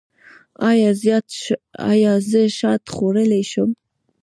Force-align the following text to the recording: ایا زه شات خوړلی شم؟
ایا 1.91 2.13
زه 2.29 2.41
شات 2.57 2.83
خوړلی 2.93 3.43
شم؟ 3.51 3.69